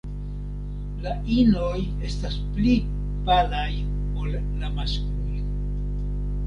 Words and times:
La 1.03 1.11
inoj 1.35 1.75
estas 2.09 2.39
pli 2.55 2.73
palaj 3.29 3.69
ol 4.23 4.35
la 4.65 4.75
maskloj. 4.81 5.41